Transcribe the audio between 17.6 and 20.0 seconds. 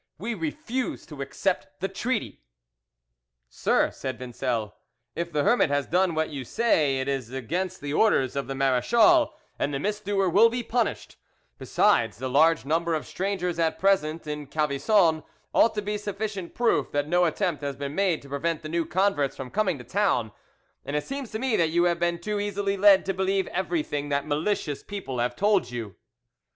has been made to prevent the new converts from coming to the